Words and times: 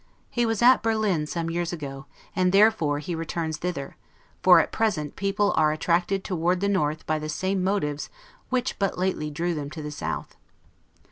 He 0.31 0.47
was 0.47 0.63
at 0.63 0.81
Berlin 0.81 1.27
some 1.27 1.51
years 1.51 1.71
ago, 1.71 2.07
and 2.35 2.51
therefore 2.51 2.97
he 2.97 3.13
returns 3.13 3.57
thither; 3.57 3.97
for 4.41 4.59
at 4.59 4.71
present 4.71 5.15
people 5.15 5.53
are 5.55 5.71
attracted 5.71 6.23
toward 6.23 6.59
the 6.59 6.67
north 6.67 7.05
by 7.05 7.19
the 7.19 7.29
same 7.29 7.63
motives 7.63 8.09
which 8.49 8.79
but 8.79 8.97
lately 8.97 9.29
drew 9.29 9.53
them 9.53 9.69
to 9.69 9.83
the 9.83 9.91
south. 9.91 10.35